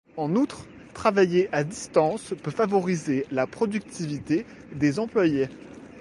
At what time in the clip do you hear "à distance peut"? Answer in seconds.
1.51-2.49